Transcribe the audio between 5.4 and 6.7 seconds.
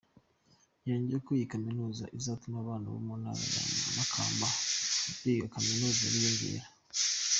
kaminuza biyongera.